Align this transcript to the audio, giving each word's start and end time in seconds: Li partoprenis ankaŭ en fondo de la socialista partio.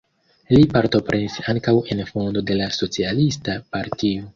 Li 0.53 0.61
partoprenis 0.71 1.37
ankaŭ 1.55 1.75
en 1.97 2.03
fondo 2.11 2.45
de 2.51 2.61
la 2.65 2.73
socialista 2.83 3.63
partio. 3.79 4.29